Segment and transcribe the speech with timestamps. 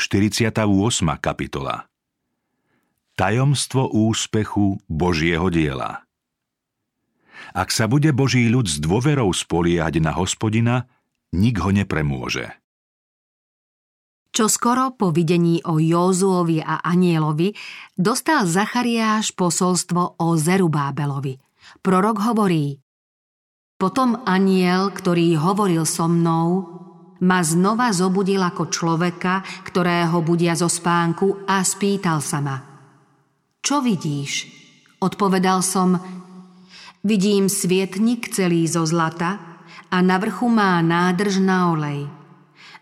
[0.00, 0.64] 48.
[1.20, 1.84] kapitola
[3.20, 6.08] Tajomstvo úspechu Božieho diela
[7.52, 10.88] Ak sa bude Boží ľud s dôverou spoliehať na hospodina,
[11.36, 12.48] nik ho nepremôže.
[14.32, 17.52] Čo skoro po videní o Józuovi a Anielovi
[17.92, 21.36] dostal Zachariáš posolstvo o Zerubábelovi.
[21.84, 22.80] Prorok hovorí
[23.76, 26.88] Potom aniel, ktorý hovoril so mnou,
[27.24, 32.56] ma znova zobudil ako človeka, ktorého budia zo spánku a spýtal sa ma
[33.60, 34.48] Čo vidíš?
[35.00, 35.96] Odpovedal som
[37.00, 42.04] Vidím svietnik celý zo zlata a na vrchu má nádrž na olej–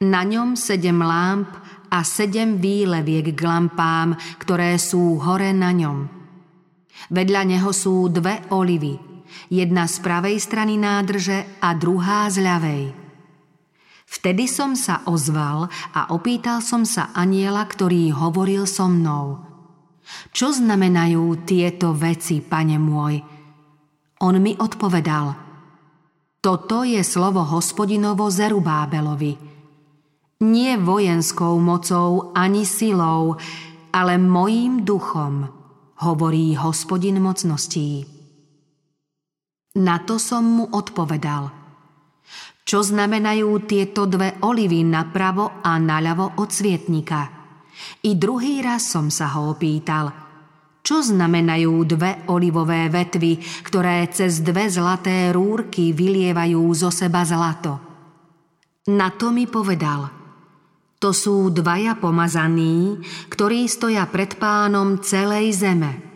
[0.00, 1.52] na ňom sedem lámp
[1.92, 6.08] a sedem výleviek k lampám, ktoré sú hore na ňom.
[7.12, 8.96] Vedľa neho sú dve olivy,
[9.52, 12.84] jedna z pravej strany nádrže a druhá z ľavej.
[14.10, 19.38] Vtedy som sa ozval a opýtal som sa aniela, ktorý hovoril so mnou.
[20.34, 23.22] Čo znamenajú tieto veci, pane môj?
[24.26, 25.38] On mi odpovedal.
[26.42, 29.32] Toto je slovo hospodinovo Zerubábelovi–
[30.40, 33.36] nie vojenskou mocou ani silou,
[33.92, 35.52] ale mojím duchom,
[36.00, 38.08] hovorí hospodin mocností.
[39.76, 41.59] Na to som mu odpovedal.
[42.70, 47.26] Čo znamenajú tieto dve olivy napravo a naľavo od svietnika?
[48.06, 50.14] I druhý raz som sa ho opýtal.
[50.78, 57.74] Čo znamenajú dve olivové vetvy, ktoré cez dve zlaté rúrky vylievajú zo seba zlato?
[58.86, 60.06] Na to mi povedal–
[61.00, 63.00] to sú dvaja pomazaní,
[63.32, 66.09] ktorí stoja pred pánom celej zeme.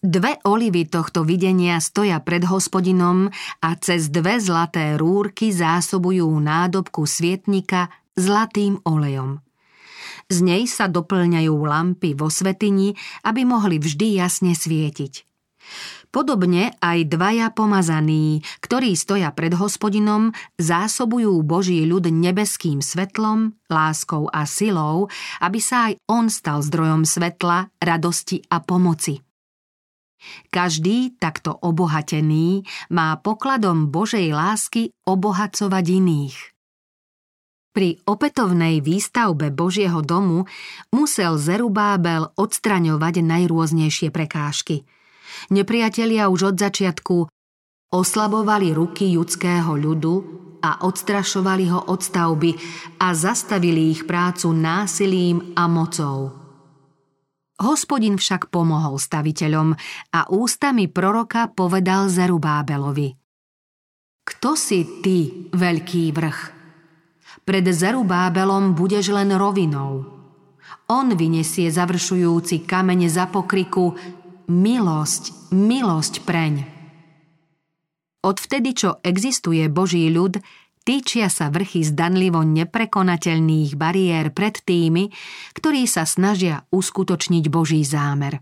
[0.00, 3.28] Dve olivy tohto videnia stoja pred hospodinom
[3.60, 9.44] a cez dve zlaté rúrky zásobujú nádobku svietnika zlatým olejom.
[10.32, 12.96] Z nej sa doplňajú lampy vo svetini,
[13.28, 15.28] aby mohli vždy jasne svietiť.
[16.08, 24.48] Podobne aj dvaja pomazaní, ktorí stoja pred hospodinom, zásobujú Boží ľud nebeským svetlom, láskou a
[24.48, 25.12] silou,
[25.44, 29.29] aby sa aj on stal zdrojom svetla, radosti a pomoci.
[30.52, 36.36] Každý takto obohatený má pokladom Božej lásky obohacovať iných.
[37.70, 40.44] Pri opätovnej výstavbe Božieho domu
[40.90, 44.82] musel Zerubábel odstraňovať najrôznejšie prekážky–
[45.48, 47.16] Nepriatelia už od začiatku
[47.90, 50.14] oslabovali ruky judského ľudu
[50.60, 52.50] a odstrašovali ho od stavby
[53.00, 56.39] a zastavili ich prácu násilím a mocou.
[57.60, 59.76] Hospodin však pomohol staviteľom
[60.16, 63.12] a ústami proroka povedal Zerubábelovi.
[64.24, 66.40] Kto si ty, veľký vrch?
[67.44, 70.08] Pred Zerubábelom budeš len rovinou.
[70.88, 73.92] On vyniesie završujúci kamene za pokriku
[74.48, 76.54] milosť, milosť preň.
[78.20, 80.40] Odvtedy, čo existuje Boží ľud,
[80.82, 85.12] týčia sa vrchy zdanlivo neprekonateľných bariér pred tými,
[85.54, 88.40] ktorí sa snažia uskutočniť Boží zámer.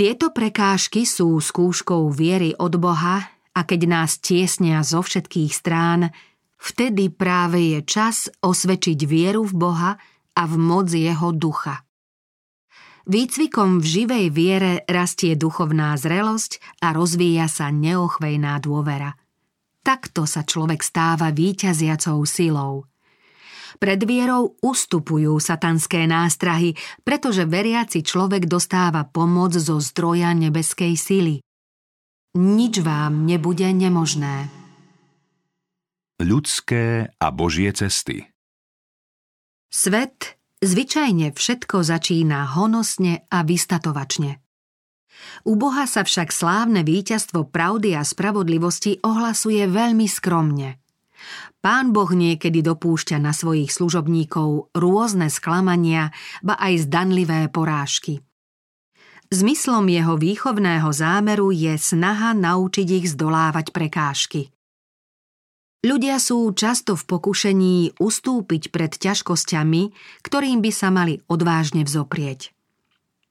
[0.00, 3.20] Tieto prekážky sú skúškou viery od Boha
[3.52, 6.08] a keď nás tiesnia zo všetkých strán,
[6.56, 9.92] vtedy práve je čas osvedčiť vieru v Boha
[10.32, 11.84] a v moc Jeho ducha.
[13.04, 19.19] Výcvikom v živej viere rastie duchovná zrelosť a rozvíja sa neochvejná dôvera.
[19.80, 22.84] Takto sa človek stáva výťaziacou silou.
[23.80, 31.36] Pred vierou ustupujú satanské nástrahy, pretože veriaci človek dostáva pomoc zo zdroja nebeskej sily.
[32.36, 34.52] Nič vám nebude nemožné.
[36.20, 38.28] Ľudské a Božie cesty
[39.72, 44.44] Svet Zvyčajne všetko začína honosne a vystatovačne.
[45.44, 50.80] U Boha sa však slávne víťazstvo pravdy a spravodlivosti ohlasuje veľmi skromne.
[51.60, 56.08] Pán Boh niekedy dopúšťa na svojich služobníkov rôzne sklamania,
[56.40, 58.24] ba aj zdanlivé porážky.
[59.30, 64.50] Zmyslom jeho výchovného zámeru je snaha naučiť ich zdolávať prekážky.
[65.80, 69.82] Ľudia sú často v pokušení ustúpiť pred ťažkosťami,
[70.24, 72.52] ktorým by sa mali odvážne vzoprieť.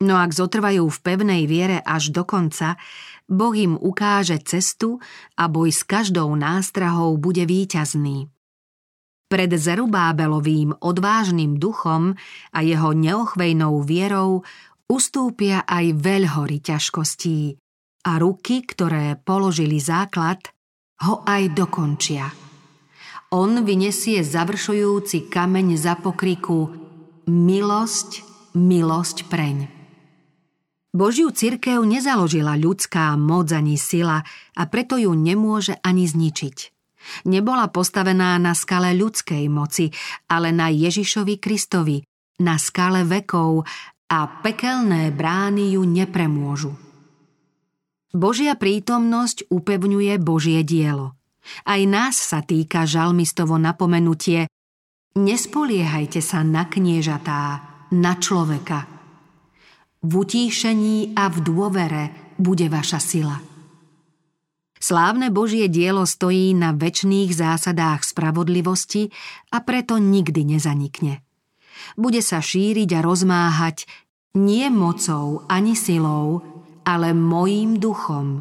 [0.00, 2.80] No ak zotrvajú v pevnej viere až do konca,
[3.28, 4.96] Boh im ukáže cestu
[5.36, 8.32] a boj s každou nástrahou bude víťazný.
[9.30, 12.18] Pred Zerubábelovým odvážnym duchom
[12.50, 14.42] a jeho neochvejnou vierou
[14.90, 17.54] ustúpia aj veľhory ťažkostí
[18.10, 20.42] a ruky, ktoré položili základ,
[21.06, 22.26] ho aj dokončia.
[23.30, 26.74] On vyniesie završujúci kameň za pokriku
[27.30, 28.26] Milosť,
[28.58, 29.79] milosť preň.
[30.90, 34.26] Božiu cirkev nezaložila ľudská moc ani sila
[34.58, 36.56] a preto ju nemôže ani zničiť.
[37.30, 39.88] Nebola postavená na skale ľudskej moci,
[40.28, 42.02] ale na Ježišovi Kristovi,
[42.42, 43.64] na skale vekov
[44.10, 46.74] a pekelné brány ju nepremôžu.
[48.10, 51.14] Božia prítomnosť upevňuje Božie dielo.
[51.64, 54.50] Aj nás sa týka žalmistovo napomenutie
[55.10, 58.99] Nespoliehajte sa na kniežatá, na človeka.
[60.00, 63.36] V utíšení a v dôvere bude vaša sila.
[64.80, 69.12] Slávne Božie dielo stojí na väčšných zásadách spravodlivosti
[69.52, 71.20] a preto nikdy nezanikne.
[72.00, 73.84] Bude sa šíriť a rozmáhať
[74.40, 76.40] nie mocou ani silou,
[76.88, 78.40] ale mojím duchom,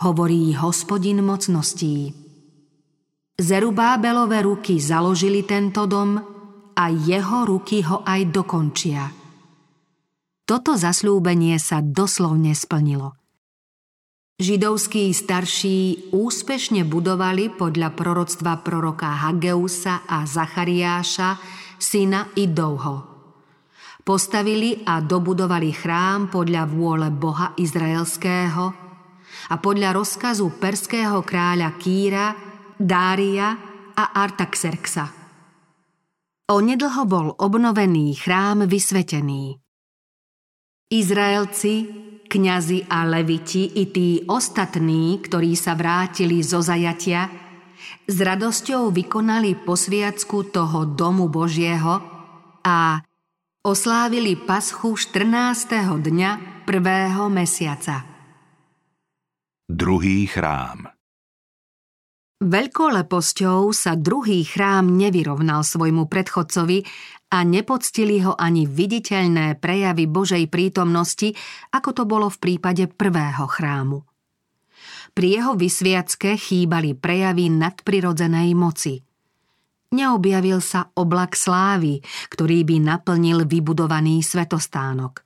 [0.00, 2.16] hovorí hospodin mocností.
[3.36, 6.16] Zerubábelové ruky založili tento dom
[6.72, 9.23] a jeho ruky ho aj dokončia.
[10.44, 13.16] Toto zasľúbenie sa doslovne splnilo–
[14.34, 21.38] Židovskí starší úspešne budovali podľa proroctva proroka Hageusa a Zachariáša,
[21.78, 23.14] syna Idovho.
[24.02, 28.64] Postavili a dobudovali chrám podľa vôle Boha Izraelského
[29.48, 32.34] a podľa rozkazu perského kráľa Kýra,
[32.74, 33.54] Dária
[33.94, 35.14] a Artaxerxa.
[36.50, 39.63] Onedlho bol obnovený chrám vysvetený.
[40.92, 47.30] Izraelci kňazi a leviti i tí ostatní, ktorí sa vrátili zo zajatia,
[48.04, 52.02] s radosťou vykonali posviacku toho domu Božieho
[52.64, 53.00] a
[53.64, 56.02] oslávili paschu 14.
[56.04, 56.30] dňa
[56.68, 58.04] prvého mesiaca.
[59.64, 60.94] Druhý chrám
[62.44, 66.84] Veľkoleposťou sa druhý chrám nevyrovnal svojmu predchodcovi
[67.30, 71.32] a nepoctili ho ani viditeľné prejavy Božej prítomnosti,
[71.72, 74.04] ako to bolo v prípade prvého chrámu.
[75.14, 78.98] Pri jeho vysviacke chýbali prejavy nadprirodzenej moci.
[79.94, 82.02] Neobjavil sa oblak slávy,
[82.34, 85.22] ktorý by naplnil vybudovaný svetostánok.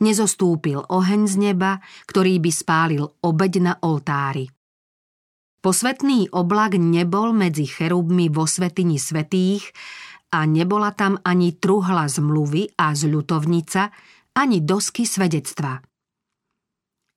[0.00, 4.48] Nezostúpil oheň z neba, ktorý by spálil obeď na oltári.
[5.60, 9.68] Posvetný oblak nebol medzi cherubmi vo svetini svetých
[10.30, 13.90] a nebola tam ani truhla zmluvy a zľutovnica,
[14.38, 15.82] ani dosky svedectva.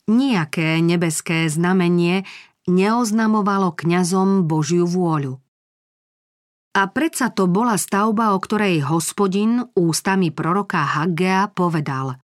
[0.09, 2.27] Nijaké nebeské znamenie
[2.67, 5.39] neoznamovalo kňazom Božiu vôľu.
[6.73, 12.17] A predsa to bola stavba, o ktorej hospodin ústami proroka Haggea povedal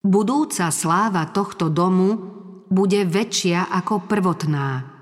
[0.00, 2.16] Budúca sláva tohto domu
[2.72, 4.98] bude väčšia ako prvotná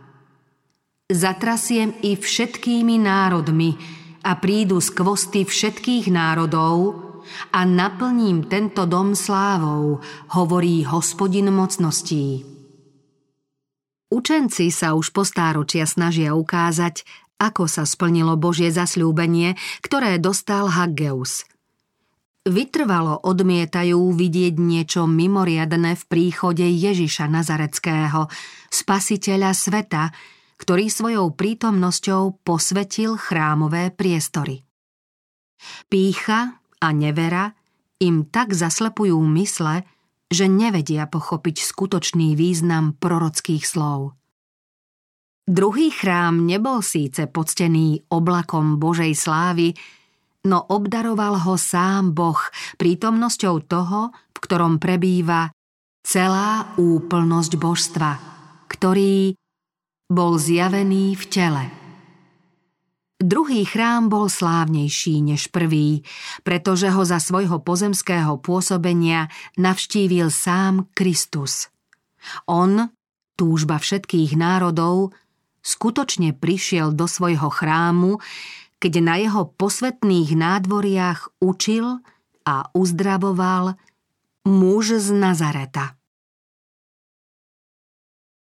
[1.07, 3.79] zatrasiem i všetkými národmi
[4.27, 6.99] a prídu z kvosty všetkých národov
[7.55, 10.03] a naplním tento dom slávou,
[10.35, 12.43] hovorí hospodin mocností.
[14.11, 17.07] Učenci sa už po stáročia snažia ukázať,
[17.39, 21.47] ako sa splnilo Božie zasľúbenie, ktoré dostal Haggeus.
[22.47, 28.31] Vytrvalo odmietajú vidieť niečo mimoriadne v príchode Ježiša Nazareckého,
[28.71, 30.15] spasiteľa sveta,
[30.57, 34.65] ktorý svojou prítomnosťou posvetil chrámové priestory.
[35.89, 37.53] Pícha a nevera
[38.01, 39.85] im tak zaslepujú mysle,
[40.29, 44.19] že nevedia pochopiť skutočný význam prorockých slov.
[45.47, 49.79] Druhý chrám nebol síce poctený oblakom Božej slávy,
[50.51, 52.39] no obdaroval ho sám Boh
[52.83, 55.55] prítomnosťou toho, v ktorom prebýva
[56.03, 58.11] celá úplnosť božstva,
[58.67, 59.39] ktorý
[60.07, 61.65] bol zjavený v tele.
[63.17, 66.05] Druhý chrám bol slávnejší než prvý,
[66.45, 71.73] pretože ho za svojho pozemského pôsobenia navštívil sám Kristus.
[72.45, 72.93] On,
[73.41, 75.17] túžba všetkých národov,
[75.65, 78.21] skutočne prišiel do svojho chrámu,
[78.77, 82.05] keď na jeho posvetných nádvoriach učil
[82.45, 83.81] a uzdravoval
[84.45, 85.96] muž z Nazareta.